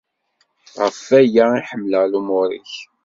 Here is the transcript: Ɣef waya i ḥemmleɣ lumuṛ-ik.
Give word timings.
Ɣef 0.81 0.97
waya 1.09 1.45
i 1.59 1.61
ḥemmleɣ 1.69 2.03
lumuṛ-ik. 2.11 2.73